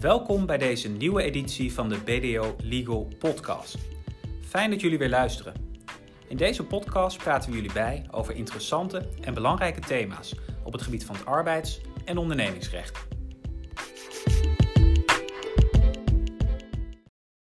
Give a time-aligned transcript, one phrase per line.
[0.00, 3.78] Welkom bij deze nieuwe editie van de BDO Legal Podcast.
[4.40, 5.54] Fijn dat jullie weer luisteren.
[6.28, 11.04] In deze podcast praten we jullie bij over interessante en belangrijke thema's op het gebied
[11.04, 13.08] van het arbeids- en ondernemingsrecht.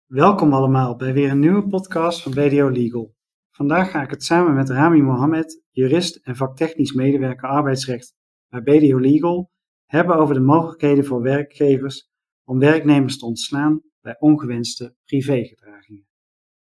[0.06, 3.14] Welkom allemaal bij weer een nieuwe podcast van BDO Legal.
[3.50, 8.14] Vandaag ga ik het samen met Rami Mohammed, jurist en vaktechnisch medewerker arbeidsrecht
[8.48, 9.50] bij BDO Legal,
[9.86, 12.14] hebben over de mogelijkheden voor werkgevers
[12.46, 16.06] om werknemers te ontslaan bij ongewenste privégedragingen.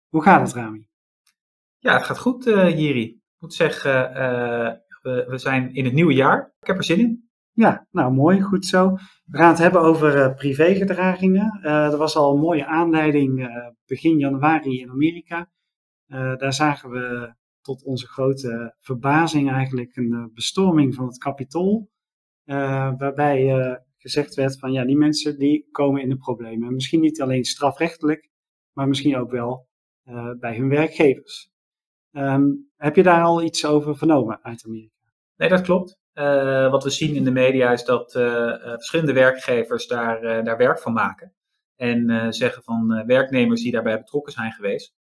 [0.08, 0.88] Hoe gaat het, Rami?
[1.78, 3.04] Ja, het gaat goed, uh, Jiri.
[3.04, 6.54] Ik moet zeggen, uh, we, we, zijn in het nieuwe jaar.
[6.60, 7.30] Ik heb er zin in.
[7.52, 8.90] Ja, nou mooi, goed zo.
[9.24, 11.60] We gaan het hebben over uh, privégedragingen.
[11.62, 13.48] er was al een mooie aanleiding
[13.86, 15.50] begin januari in Amerika.
[16.36, 21.90] daar zagen we tot onze grote verbazing eigenlijk een bestorming van het kapitool.
[22.44, 26.74] waarbij gezegd werd van ja, die mensen die komen in de problemen.
[26.74, 28.30] Misschien niet alleen strafrechtelijk,
[28.72, 29.68] maar misschien ook wel
[30.04, 31.50] uh, bij hun werkgevers.
[32.12, 34.94] Um, heb je daar al iets over vernomen uit Amerika?
[35.36, 35.98] Nee, dat klopt.
[36.14, 40.78] Uh, wat we zien in de media is dat uh, verschillende werkgevers daar, daar werk
[40.78, 41.32] van maken.
[41.76, 44.94] En zeggen van werknemers die daarbij betrokken zijn geweest,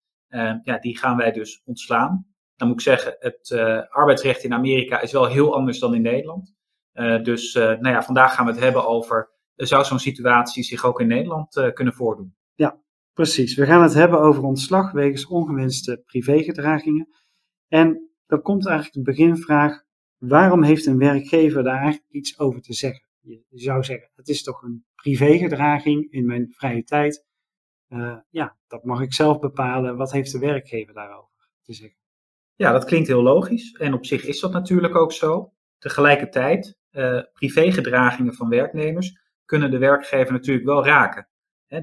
[0.62, 2.27] ja, die gaan wij dus ontslaan.
[2.56, 3.53] Dan moet ik zeggen, het
[3.89, 6.55] arbeidsrecht in Amerika is wel heel anders dan in Nederland.
[6.97, 10.85] Uh, dus uh, nou ja, vandaag gaan we het hebben over, zou zo'n situatie zich
[10.85, 12.37] ook in Nederland kunnen voordoen?
[12.55, 12.81] Ja,
[13.13, 13.55] precies.
[13.55, 17.09] We gaan het hebben over ontslag wegens ongewenste privégedragingen.
[17.69, 19.83] En dan komt eigenlijk de beginvraag,
[20.19, 23.05] waarom heeft een werkgever daar eigenlijk iets over te zeggen?
[23.21, 27.25] Je zou zeggen, het is toch een privégedraging in mijn vrije tijd.
[28.31, 29.97] ja, dat mag ik zelf bepalen.
[29.97, 31.99] Wat heeft de werkgever daarover te zeggen?
[32.55, 33.73] Ja, dat klinkt heel logisch.
[33.73, 35.53] En op zich is dat natuurlijk ook zo.
[35.79, 41.29] Tegelijkertijd uh, privégedragingen van werknemers kunnen de werkgever natuurlijk wel raken.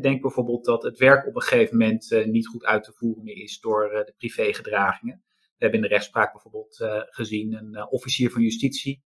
[0.02, 3.25] denk bijvoorbeeld dat het werk op een gegeven moment uh, niet goed uit te voeren
[3.25, 5.23] is door uh, de privégedragingen.
[5.38, 6.78] We hebben in de rechtspraak bijvoorbeeld
[7.09, 9.03] gezien een officier van justitie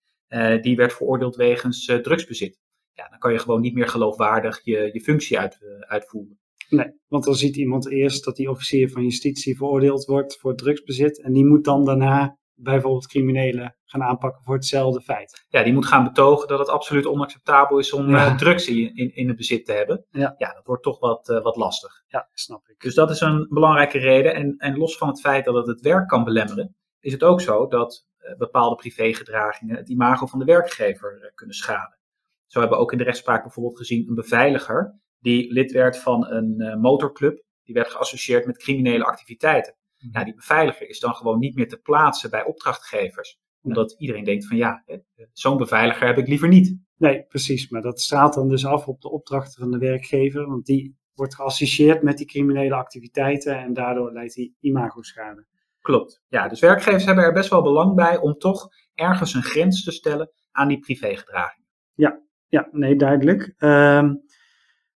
[0.61, 2.61] die werd veroordeeld wegens drugsbezit.
[2.93, 6.39] Ja, dan kan je gewoon niet meer geloofwaardig je, je functie uit, uitvoeren.
[6.69, 11.23] Nee, want dan ziet iemand eerst dat die officier van justitie veroordeeld wordt voor drugsbezit
[11.23, 15.45] en die moet dan daarna bijvoorbeeld criminelen gaan aanpakken voor hetzelfde feit.
[15.49, 18.31] Ja, die moet gaan betogen dat het absoluut onacceptabel is om ja.
[18.31, 20.07] uh, drugs in, in, in het bezit te hebben.
[20.11, 22.03] Ja, ja dat wordt toch wat, uh, wat lastig.
[22.07, 22.81] Ja, snap ik.
[22.81, 24.35] Dus dat is een belangrijke reden.
[24.35, 27.41] En, en los van het feit dat het het werk kan belemmeren, is het ook
[27.41, 31.99] zo dat uh, bepaalde privégedragingen het imago van de werkgever kunnen schaden.
[32.47, 36.27] Zo hebben we ook in de rechtspraak bijvoorbeeld gezien een beveiliger die lid werd van
[36.27, 37.45] een motorclub.
[37.63, 39.77] Die werd geassocieerd met criminele activiteiten.
[40.13, 43.39] Ja, die beveiliger is dan gewoon niet meer te plaatsen bij opdrachtgevers.
[43.63, 44.85] Omdat iedereen denkt van ja,
[45.33, 46.79] zo'n beveiliger heb ik liever niet.
[46.97, 47.69] Nee, precies.
[47.71, 50.47] Maar dat straalt dan dus af op de opdrachten van de werkgever.
[50.47, 55.47] Want die wordt geassocieerd met die criminele activiteiten en daardoor leidt die imago-schade.
[55.81, 56.23] Klopt.
[56.29, 59.93] Ja, dus werkgevers hebben er best wel belang bij om toch ergens een grens te
[59.93, 61.69] stellen aan die privégedragingen.
[61.95, 63.55] Ja, ja nee, duidelijk.
[63.59, 64.25] Um,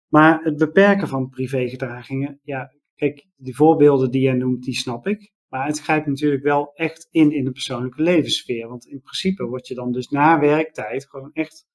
[0.09, 5.33] maar het beperken van privégedragingen, ja, Kijk, die voorbeelden die jij noemt, die snap ik.
[5.49, 8.69] Maar het grijpt natuurlijk wel echt in in de persoonlijke levenssfeer.
[8.69, 11.67] Want in principe word je dan dus na werktijd gewoon echt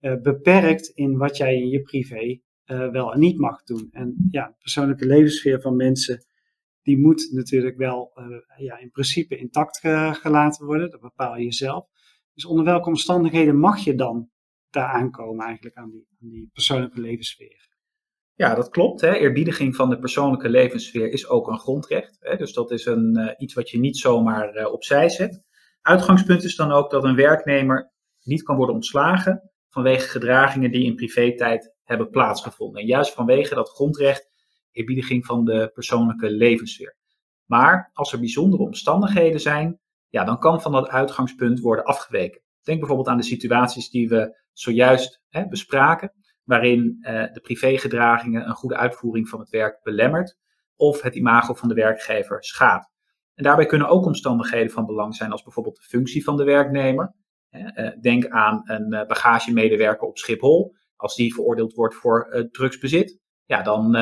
[0.00, 3.88] uh, beperkt in wat jij in je privé uh, wel en niet mag doen.
[3.92, 6.26] En ja, de persoonlijke levenssfeer van mensen,
[6.82, 9.78] die moet natuurlijk wel uh, ja, in principe intact
[10.18, 10.90] gelaten worden.
[10.90, 11.86] Dat bepaal je zelf.
[12.34, 14.30] Dus onder welke omstandigheden mag je dan
[14.70, 17.67] daar aankomen eigenlijk aan die, aan die persoonlijke levenssfeer?
[18.38, 19.00] Ja, dat klopt.
[19.00, 19.14] Hè.
[19.14, 22.16] Eerbiediging van de persoonlijke levenssfeer is ook een grondrecht.
[22.20, 22.36] Hè.
[22.36, 25.42] Dus dat is een, uh, iets wat je niet zomaar uh, opzij zet.
[25.82, 30.94] Uitgangspunt is dan ook dat een werknemer niet kan worden ontslagen vanwege gedragingen die in
[30.94, 32.80] privé-tijd hebben plaatsgevonden.
[32.80, 34.30] En juist vanwege dat grondrecht,
[34.72, 36.96] eerbiediging van de persoonlijke levenssfeer.
[37.44, 42.40] Maar als er bijzondere omstandigheden zijn, ja, dan kan van dat uitgangspunt worden afgeweken.
[42.62, 46.12] Denk bijvoorbeeld aan de situaties die we zojuist hè, bespraken
[46.48, 50.36] waarin uh, de privégedragingen een goede uitvoering van het werk belemmert
[50.76, 52.90] of het imago van de werkgever schaadt.
[53.34, 57.14] En daarbij kunnen ook omstandigheden van belang zijn als bijvoorbeeld de functie van de werknemer.
[57.50, 60.74] Uh, denk aan een uh, bagagemedewerker op Schiphol.
[60.96, 63.96] Als die veroordeeld wordt voor drugsbezit, ja, dan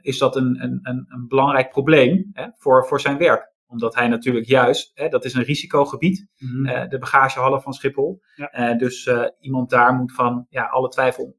[0.00, 4.90] is dat een, een, een, belangrijk probleem voor, voor zijn werk omdat hij natuurlijk juist,
[4.94, 6.66] hè, dat is een risicogebied, mm -hmm.
[6.66, 8.20] uh, de bagagehallen van Schiphol.
[8.34, 8.72] Ja.
[8.72, 11.36] Uh, dus uh, iemand daar moet van ja, alle twijfel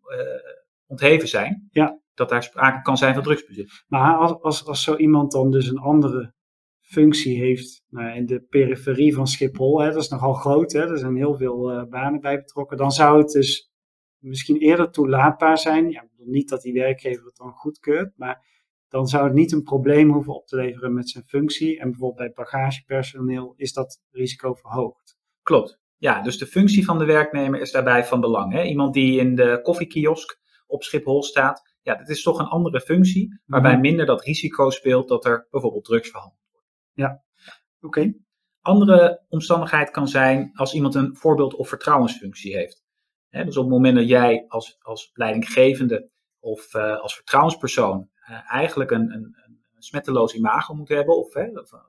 [0.86, 1.68] ontheven zijn.
[1.72, 2.00] Ja.
[2.13, 3.83] Dat daar sprake kan zijn van drugsbezit.
[3.88, 6.33] Maar als, als, als zo iemand dan dus een andere
[6.81, 10.98] functie heeft nou, in de periferie van Schiphol, hè, dat is nogal groot, hè, er
[10.98, 13.72] zijn heel veel banen bij betrokken, dan zou het dus
[14.18, 15.89] misschien eerder toelaatbaar zijn.
[15.89, 18.60] Ja, ik bedoel niet dat die werkgever het dan goedkeurt, maar
[18.91, 21.79] dan zou het niet een probleem hoeven op te leveren met zijn functie.
[21.79, 25.17] En bijvoorbeeld bij bagagepersoneel is dat risico verhoogd.
[25.41, 25.79] Klopt.
[25.97, 28.53] Ja, dus de functie van de werknemer is daarbij van belang.
[28.53, 28.63] Hè?
[28.63, 33.41] Iemand die in de koffiekiosk op Schiphol staat, ja, dat is toch een andere functie,
[33.45, 33.81] waarbij Mhm.
[33.81, 36.67] minder dat risico speelt dat er bijvoorbeeld drugs verhandeld wordt.
[36.94, 37.23] Ja,
[37.81, 38.13] oké.
[38.61, 42.83] Andere omstandigheid kan zijn als iemand een voorbeeld- of vertrouwensfunctie heeft.
[43.29, 46.09] Hè, dus op het moment dat jij als, als leidinggevende
[46.39, 51.74] of eh, als vertrouwenspersoon eigenlijk een, een, een smetteloos imago moet hebben, of, hè, of,
[51.74, 51.80] eh,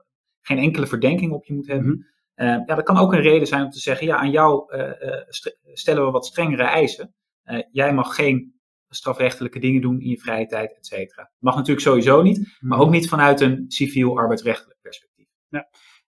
[0.41, 2.01] geen enkele verdenking op je moet hebben, Mhm.
[2.33, 5.01] eh, ja, dat kan ook een reden zijn om te zeggen, ja, aan jou eh,
[5.13, 7.13] eh, st- stellen we wat strengere eisen.
[7.43, 8.51] Eh, jij mag geen
[8.89, 11.31] strafrechtelijke dingen doen in je vrije tijd, et cetera.
[11.39, 15.27] Mag natuurlijk sowieso niet, maar ook niet vanuit een civiel arbeidsrechtelijk perspectief.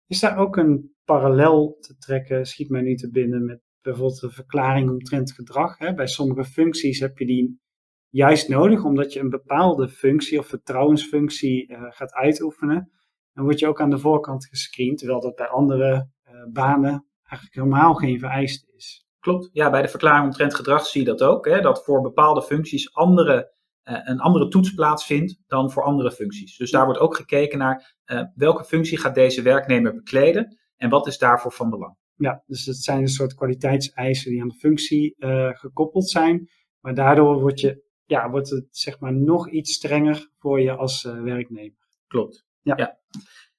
[0.07, 4.29] Is daar ook een parallel te trekken, schiet mij nu te binnen, met bijvoorbeeld de
[4.29, 5.77] verklaring omtrent gedrag?
[5.77, 5.93] Hè?
[5.93, 7.59] Bij sommige functies heb je die
[8.15, 12.91] juist nodig, omdat je een bepaalde functie of vertrouwensfunctie eh, gaat uitoefenen.
[13.33, 17.55] Dan word je ook aan de voorkant gescreend, terwijl dat bij andere eh, banen eigenlijk
[17.55, 19.07] helemaal geen vereiste is.
[19.19, 19.49] Klopt.
[19.51, 21.45] Ja, bij de verklaring omtrent gedrag zie je dat ook.
[21.45, 23.53] Hè, dat voor bepaalde functies andere,
[23.83, 26.57] eh, een andere toets plaatsvindt dan voor andere functies.
[26.57, 27.95] Dus daar wordt ook gekeken naar
[28.35, 31.97] welke functie gaat deze werknemer bekleden en wat is daarvoor van belang.
[32.15, 35.15] Ja, dus het zijn een soort kwaliteitseisen die aan de functie
[35.57, 36.49] gekoppeld zijn.
[36.79, 41.05] Maar daardoor wordt, je, ja, wordt het zeg maar nog iets strenger voor je als
[41.05, 41.77] eh, werknemer.
[42.07, 42.45] Klopt.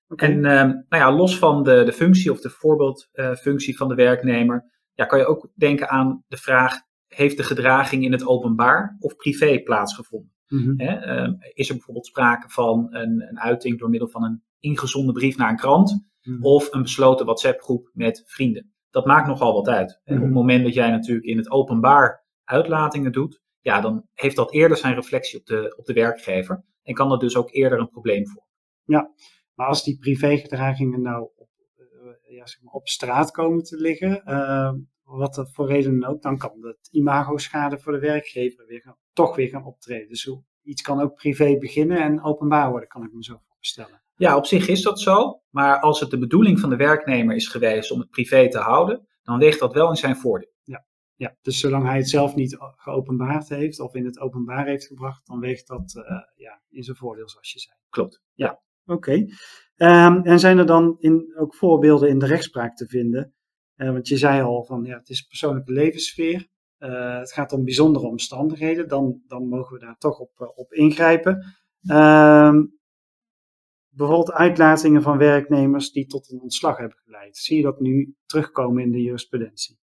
[0.08, 0.24] Oké.
[0.24, 4.70] En ehm, nou ja, los van de, de functie of de voorbeeldfunctie van de werknemer,
[4.94, 6.74] ja, kan je ook denken aan de vraag:
[7.06, 10.34] heeft de gedraging in het openbaar of privé plaatsgevonden?
[10.48, 10.72] Mhm.
[10.76, 15.14] Hè, ehm, is er bijvoorbeeld sprake van een, een uiting door middel van een ingezonden
[15.14, 16.42] brief naar een krant Mhm.
[16.42, 18.74] of een besloten WhatsApp-groep met vrienden?
[18.90, 20.00] Dat maakt nogal wat uit.
[20.04, 20.38] En op het Mhm.
[20.38, 24.94] moment dat jij natuurlijk in het openbaar uitlatingen doet, ja, dan heeft dat eerder zijn
[24.94, 28.50] reflectie op de, op de werkgever en kan dat dus ook eerder een probleem vormen.
[29.54, 34.24] Maar als die privégedragingen nou op, eh, ja, zeg maar op straat komen te liggen,
[34.24, 34.72] eh,
[35.02, 38.96] wat dat voor reden dan ook, dan kan dat imago-schade voor de werkgever weer gaan,
[39.12, 40.08] toch weer gaan optreden.
[40.08, 40.30] Dus
[40.62, 44.02] iets kan ook privé beginnen en openbaar worden, kan ik me zo voorstellen.
[44.16, 47.48] Ja, op zich is dat zo, maar als het de bedoeling van de werknemer is
[47.48, 50.54] geweest om het privé te houden, dan weegt dat wel in zijn voordeel.
[51.16, 55.26] Ja, dus zolang hij het zelf niet geopenbaard heeft of in het openbaar heeft gebracht,
[55.26, 57.76] dan weegt dat eh, ja, in zijn voordeel, zoals je zei.
[57.88, 58.22] Klopt.
[58.86, 59.26] Oké.
[59.76, 63.34] Ehm, en zijn er dan in, ook voorbeelden in de rechtspraak te vinden?
[63.74, 66.48] Eh, want je zei al van ja, het is persoonlijke levenssfeer.
[66.78, 68.88] Eh, het gaat om bijzondere omstandigheden.
[68.88, 71.44] Dan, dan mogen we daar toch op, op ingrijpen.
[71.82, 72.64] Ehm,
[73.88, 77.36] bijvoorbeeld uitlatingen van werknemers die tot een ontslag hebben geleid.
[77.36, 79.78] Zie je dat nu terugkomen in de jurisprudentie?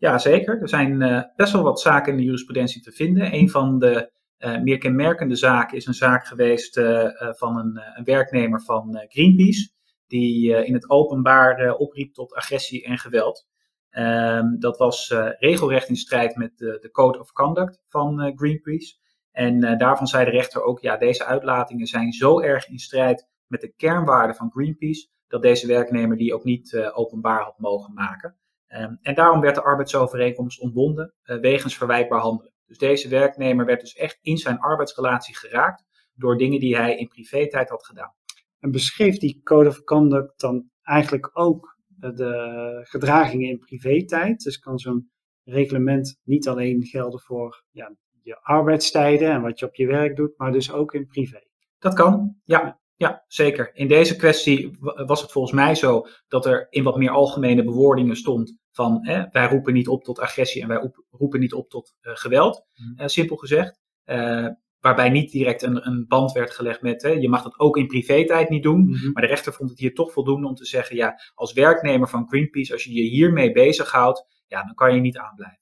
[0.00, 0.60] Ja, zeker.
[0.60, 3.34] Er zijn eh, best wel wat zaken in de jurisprudentie te vinden.
[3.34, 8.04] Een van de eh, meer kenmerkende zaken is een zaak geweest eh, van een, een
[8.04, 9.70] werknemer van Greenpeace,
[10.06, 13.46] die in het openbaar opriep tot agressie en geweld.
[13.90, 18.96] Ehm, dat was regelrecht in strijd met de, de Code of Conduct van Greenpeace.
[19.32, 23.60] En daarvan zei de rechter ook, ja, deze uitlatingen zijn zo erg in strijd met
[23.60, 28.36] de kernwaarden van Greenpeace, dat deze werknemer die ook niet openbaar had mogen maken.
[28.68, 32.52] Ehm, en daarom werd de arbeidsovereenkomst ontbonden eh, wegens verwijtbaar handelen.
[32.66, 35.84] Dus deze werknemer werd dus echt in zijn arbeidsrelatie geraakt
[36.14, 38.14] door dingen die hij in privé-tijd had gedaan.
[38.58, 44.42] En beschreef die Code of Conduct dan eigenlijk ook eh, de gedragingen in privé-tijd?
[44.42, 45.10] Dus kan zo'n
[45.44, 50.38] reglement niet alleen gelden voor ja, je arbeidstijden en wat je op je werk doet,
[50.38, 51.40] maar dus ook in privé?
[51.78, 52.80] Dat kan, ja.
[52.98, 53.70] Ja, zeker.
[53.74, 57.64] In deze kwestie wa- was het volgens mij zo dat er in wat meer algemene
[57.64, 61.52] bewoordingen stond van hè, wij roepen niet op tot agressie en wij oep- roepen niet
[61.52, 63.00] op tot eh, geweld, Mhm.
[63.00, 63.80] eh, simpel gezegd.
[64.04, 64.46] Eh,
[64.80, 67.86] waarbij niet direct een, een band werd gelegd met hè, je mag dat ook in
[67.86, 68.84] privé-tijd niet doen.
[68.88, 69.12] Mhm.
[69.12, 72.28] Maar de rechter vond het hier toch voldoende om te zeggen, ja, als werknemer van
[72.28, 75.56] Greenpeace, als je je hiermee bezighoudt, ja, dan kan je niet aanblijven.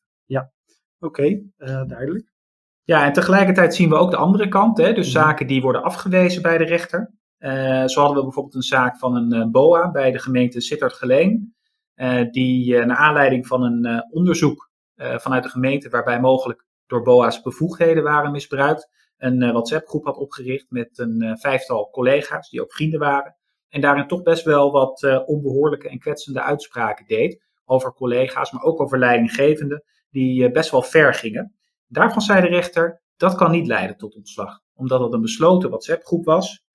[0.98, 2.32] Oké, eh, duidelijk.
[2.82, 5.22] Ja, en tegelijkertijd zien we ook de andere kant, hè, dus Mhm.
[5.24, 7.14] zaken die worden afgewezen bij de rechter.
[7.38, 11.54] Eh, zo hadden we bijvoorbeeld een zaak van een eh, BOA bij de gemeente Sittard-Geleen,
[11.94, 18.02] eh, die naar aanleiding van een onderzoek vanuit de gemeente, waarbij mogelijk door BOA's bevoegdheden
[18.02, 23.36] waren misbruikt, een WhatsApp-groep had opgericht met een vijftal collega's die ook vrienden waren.
[23.68, 28.62] En daarin toch best wel wat eh, onbehoorlijke en kwetsende uitspraken deed over collega's, maar
[28.62, 31.54] ook over leidinggevenden, die best wel ver gingen.
[31.86, 34.60] Daarvan zei de rechter, dat kan niet leiden tot ontslag.
[34.74, 36.65] Omdat het een besloten WhatsApp-groep was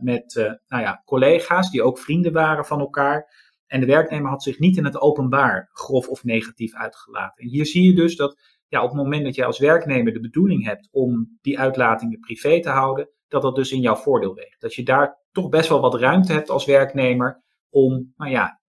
[0.00, 3.44] met eh, nou ja, collega's die ook vrienden waren van elkaar.
[3.66, 7.44] En de werknemer had zich niet in het openbaar grof of negatief uitgelaten.
[7.44, 10.20] En hier zie je dus dat ja, op het moment dat jij als werknemer de
[10.20, 14.60] bedoeling hebt om die uitlatingen privé te houden, dat dat dus in jouw voordeel weegt.
[14.60, 18.60] Dat je daar toch best wel wat ruimte hebt als werknemer om, nou ja,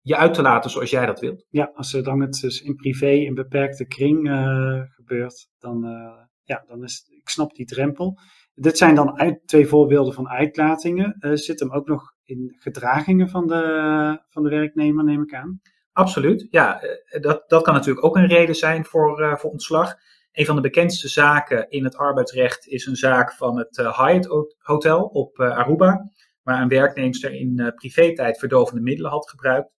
[0.00, 1.46] je uit te laten zoals jij dat wilt.
[1.48, 6.24] Ja, als er dan het dus in privé, in beperkte kring uh, gebeurt, dan, uh,
[6.42, 8.18] ja, dan is, ik snap die drempel.
[8.54, 11.16] Dit zijn dan uit, twee voorbeelden van uitlatingen.
[11.20, 15.60] Uh, zit hem ook nog in gedragingen van de, van de werknemer, neem ik aan?
[15.92, 16.80] Absoluut, ja.
[17.20, 19.94] Dat, dat kan natuurlijk ook een reden zijn voor, voor ontslag.
[20.32, 25.04] Een van de bekendste zaken in het arbeidsrecht is een zaak van het Hyatt Hotel
[25.04, 26.10] op Aruba,
[26.42, 29.72] waar een werknemster in privé-tijd verdovende middelen had gebruikt.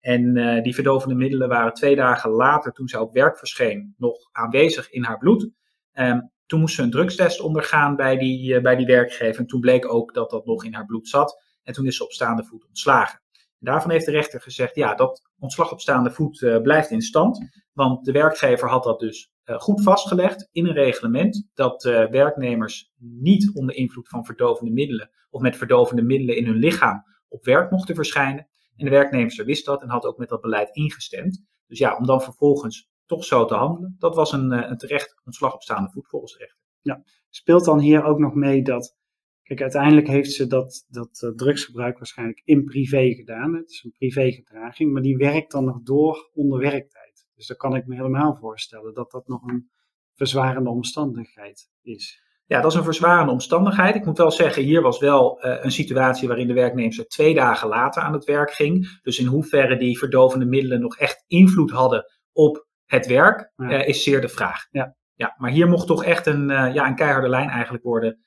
[0.00, 4.90] En die verdovende middelen waren twee dagen later, toen ze op werk verscheen, nog aanwezig
[4.90, 5.50] in haar bloed.
[5.94, 9.40] Um, toen moest ze een drugstest ondergaan bij die, uh, bij die werkgever.
[9.40, 11.42] En toen bleek ook dat dat nog in haar bloed zat.
[11.62, 13.20] En toen is ze op staande voet ontslagen.
[13.32, 17.02] En daarvan heeft de rechter gezegd, ja, dat ontslag op staande voet uh, blijft in
[17.02, 17.38] stand.
[17.72, 21.48] Want de werkgever had dat dus goed vastgelegd in een reglement.
[21.54, 27.04] Dat werknemers niet onder invloed van verdovende middelen of met verdovende middelen in hun lichaam
[27.28, 28.48] op werk mochten verschijnen.
[28.76, 31.44] En de werknemster wist dat en had ook met dat beleid ingestemd.
[31.66, 35.20] Dus ja, om dan vervolgens toch zo te handelen, dat was een, eh, een terecht
[35.24, 36.60] ontslag op staande voet volgens de rechter.
[36.80, 38.96] Ja, speelt dan hier ook nog mee dat,
[39.42, 43.54] kijk, uiteindelijk heeft ze dat, dat uh, drugsgebruik waarschijnlijk in privé gedaan.
[43.54, 47.26] Het is een privégedraging, maar die werkt dan nog door onder werktijd.
[47.34, 49.70] Dus dan kan ik me helemaal voorstellen dat dat nog een
[50.14, 52.22] verzwarende omstandigheid is.
[52.46, 53.94] Ja, dat is een verzwarende omstandigheid.
[53.94, 57.68] Ik moet wel zeggen, hier was wel uh, een situatie waarin de werknemer twee dagen
[57.68, 59.00] later aan het werk ging.
[59.02, 63.70] Dus in hoeverre die verdovende middelen nog echt invloed hadden op het werk, ja.
[63.70, 64.66] uh, is zeer de vraag.
[64.70, 64.96] Ja.
[65.14, 68.18] Ja, maar hier mocht toch echt een, uh, ja, een keiharde lijn eigenlijk worden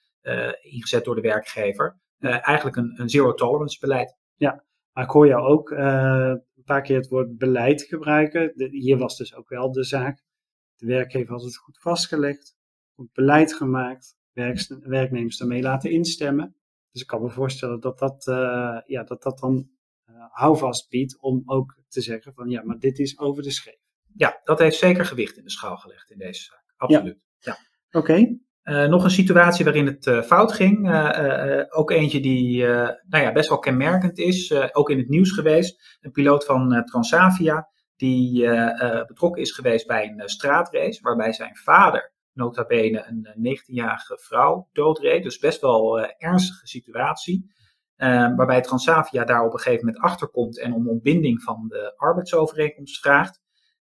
[0.61, 1.99] ingezet door de werkgever.
[2.19, 4.17] eigenlijk een, een zero tolerance beleid.
[4.35, 8.51] Ja, maar ik hoor jou ook een paar keer het woord beleid gebruiken.
[8.55, 10.23] De, hier was dus ook wel de zaak.
[10.75, 12.57] De werkgever had het goed vastgelegd
[12.95, 14.17] goed beleid gemaakt,
[14.81, 16.55] werknemers daarmee laten instemmen.
[16.91, 18.23] Dus ik kan me voorstellen dat dat,
[18.85, 19.69] ja, dat, dat dan
[20.31, 23.84] houvast biedt om ook te zeggen van ja, maar dit is over de scheef.
[24.15, 26.73] Ja, dat heeft zeker gewicht in de schaal gelegd in deze zaak.
[26.77, 27.17] Absoluut.
[27.37, 27.51] Ja.
[27.51, 27.57] ja.
[27.99, 28.11] Oké.
[28.11, 28.39] Okay.
[28.63, 30.89] Uh, nog een situatie waarin het uh, fout ging.
[30.89, 32.63] Uh, ook eentje die
[33.07, 34.53] nou ja, best wel kenmerkend is.
[34.73, 35.97] ook in het nieuws geweest.
[36.01, 38.47] Een piloot van Transavia die
[39.07, 41.01] betrokken is geweest bij een straatrace.
[41.01, 45.23] Waarbij zijn vader nota bene een 19-jarige eh, vrouw doodreed.
[45.23, 47.53] Dus best wel ernstige situatie.
[47.97, 52.99] Uh, waarbij Transavia daar op een gegeven moment achterkomt en om ontbinding van de arbeidsovereenkomst
[52.99, 53.41] vraagt.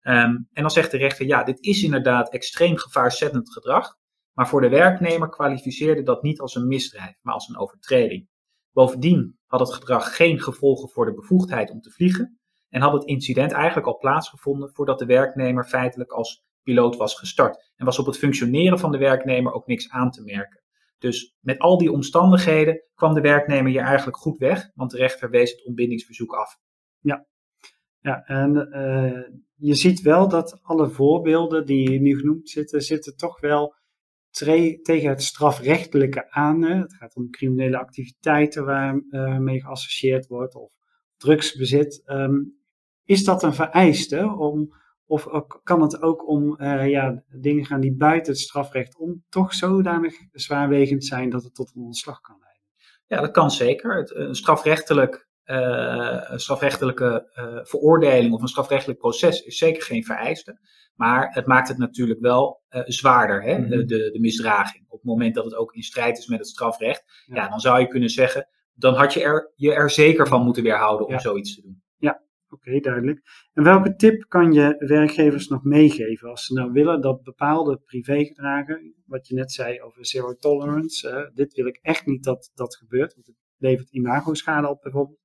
[0.08, 3.96] Um, en dan zegt de rechter, ja, dit is inderdaad extreem gevaarzettend gedrag.
[4.32, 8.28] Maar voor de werknemer kwalificeerde dat niet als een misdrijf, maar als een overtreding.
[8.72, 12.40] Bovendien had het gedrag geen gevolgen voor de bevoegdheid om te vliegen.
[12.68, 17.72] En had het incident eigenlijk al plaatsgevonden voordat de werknemer feitelijk als piloot was gestart.
[17.76, 20.62] En was op het functioneren van de werknemer ook niks aan te merken.
[20.98, 25.30] Dus met al die omstandigheden kwam de werknemer hier eigenlijk goed weg, want de rechter
[25.30, 26.56] wees het ontbindingsverzoek af.
[27.00, 27.26] Ja,
[28.08, 33.40] ja en uh, je ziet wel dat alle voorbeelden die nu genoemd zitten, zitten toch
[33.40, 33.74] wel
[34.30, 36.62] tegen het strafrechtelijke aan.
[36.62, 40.70] Het gaat om criminele activiteiten waarmee uh, geassocieerd wordt of
[41.16, 42.02] drugsbezit.
[42.06, 42.58] Um,
[43.04, 45.26] is dat een vereiste om of
[45.62, 50.14] kan het ook om uh, ja, dingen gaan die buiten het strafrecht om toch zodanig
[50.32, 52.62] zwaarwegend zijn dat het tot een ontslag kan leiden?
[53.06, 53.96] Ja, dat kan zeker.
[53.96, 60.58] Het, een strafrechtelijk, een strafrechtelijke uh, veroordeling of een strafrechtelijk proces is zeker geen vereiste.
[60.94, 63.58] Maar het maakt het natuurlijk wel zwaarder, hè?
[63.58, 63.70] Mm-hmm.
[63.70, 64.84] de, de, de, misdraging.
[64.88, 67.34] Op het moment dat het ook in strijd is met het strafrecht, ja.
[67.34, 70.62] ja dan zou je kunnen zeggen, dan had je er, je er zeker van moeten
[70.62, 71.18] weerhouden om ja.
[71.18, 71.82] zoiets te doen.
[71.96, 73.48] Ja, Oké, okay, duidelijk.
[73.52, 78.94] En welke tip kan je werkgevers nog meegeven als ze nou willen dat bepaalde privégedragen,
[79.06, 82.76] wat je net zei over zero tolerance, uh, dit wil ik echt niet dat dat
[82.76, 85.18] gebeurt, want het levert imago-schade op bijvoorbeeld.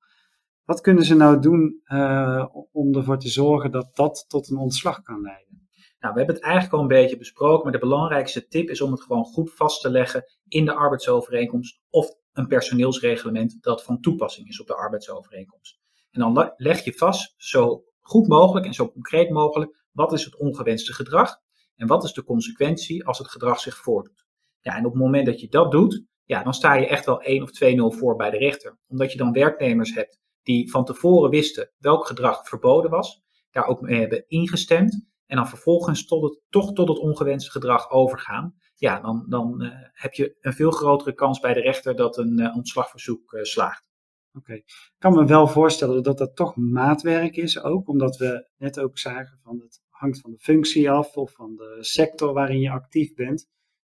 [0.66, 5.02] Wat kunnen ze nou doen uh, om ervoor te zorgen dat dat tot een ontslag
[5.02, 5.68] kan leiden?
[6.00, 8.92] Nou, we hebben het eigenlijk al een beetje besproken, maar de belangrijkste tip is om
[8.92, 14.48] het gewoon goed vast te leggen in de arbeidsovereenkomst of een personeelsreglement dat van toepassing
[14.48, 15.80] is op de arbeidsovereenkomst.
[16.12, 20.38] En dan leg je vast, zo goed mogelijk en zo concreet mogelijk, wat is het
[20.38, 21.36] ongewenste gedrag
[21.76, 24.26] en wat is de consequentie als het gedrag zich voordoet.
[24.60, 27.22] Ja, en op het moment dat je dat doet, ja, dan sta je echt wel
[27.22, 27.50] 1 of
[27.96, 28.78] 2-0 voor bij de rechter.
[28.88, 33.82] Omdat je dan werknemers hebt die van tevoren wisten welk gedrag verboden was, daar ook
[33.82, 38.56] mee hebben ingestemd en dan vervolgens tot het, toch tot het ongewenste gedrag overgaan.
[38.76, 42.40] Ja, dan, dan uh, heb je een veel grotere kans bij de rechter dat een
[42.40, 43.86] uh, ontslagverzoek uh, slaagt.
[44.34, 48.80] Oké, ik kan me wel voorstellen dat dat toch maatwerk is ook, omdat we net
[48.80, 52.70] ook zagen van het hangt van de functie af of van de sector waarin je
[52.70, 53.50] actief bent.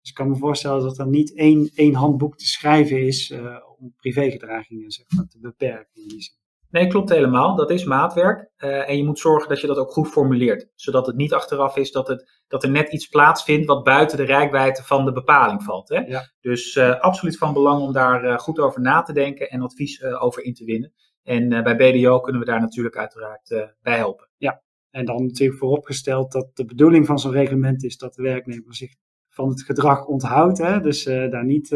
[0.09, 3.55] Dus ik kan me voorstellen dat er niet één, één handboek te schrijven is uh,
[3.77, 6.33] om privégedragingen zeg maar, te beperken in die zin.
[6.69, 7.55] Nee, klopt helemaal.
[7.55, 8.51] Dat is maatwerk.
[8.57, 10.67] Uh, en je moet zorgen dat je dat ook goed formuleert.
[10.75, 14.23] Zodat het niet achteraf is dat, het, dat er net iets plaatsvindt wat buiten de
[14.23, 15.89] rijkwijde van de bepaling valt.
[15.89, 15.99] Hè?
[15.99, 16.31] Ja.
[16.41, 20.03] Dus uh, absoluut van belang om daar uh, goed over na te denken en advies
[20.03, 20.93] over in te winnen.
[21.23, 24.29] En bij BDO kunnen we daar natuurlijk uiteraard bij helpen.
[24.37, 28.75] Ja, en dan natuurlijk vooropgesteld dat de bedoeling van zo'n reglement is dat de werknemer
[28.75, 28.95] zich
[29.39, 30.57] van het gedrag onthoudt.
[30.57, 30.79] Hè?
[30.79, 31.67] Dus daar niet,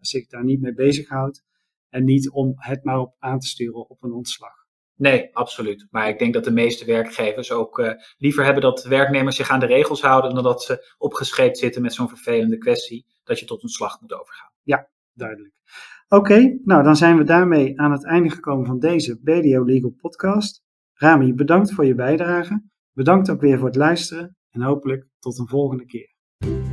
[0.00, 1.44] zich daar niet mee bezighoudt.
[1.88, 4.62] En niet om het maar op aan te sturen op een ontslag.
[4.96, 5.86] Nee, absoluut.
[5.90, 9.60] Maar ik denk dat de meeste werkgevers ook uh, liever hebben dat werknemers zich aan
[9.60, 13.62] de regels houden dan dat ze opgescheept zitten met zo'n vervelende kwestie dat je tot
[13.62, 14.50] ontslag moet overgaan.
[14.62, 15.54] Ja, duidelijk.
[16.08, 20.62] Oké, nou dan zijn we daarmee aan het einde gekomen van deze BDO Legal podcast.
[20.92, 22.62] Rami, bedankt voor je bijdrage.
[22.92, 26.11] Bedankt ook weer voor het luisteren en hopelijk tot een volgende keer.
[26.44, 26.71] you